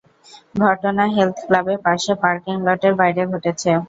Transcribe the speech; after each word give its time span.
ঘটনা 0.61 1.03
হেলথ 1.15 1.37
ক্লাবে 1.41 1.75
পাশে 1.85 2.11
পার্কিং 2.21 2.55
লটের 2.65 2.93
বাইরে 2.99 3.21
ঘটেছে। 3.31 3.69